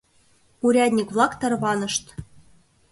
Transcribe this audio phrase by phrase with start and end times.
[0.65, 2.05] Урядник-влак тарванышт.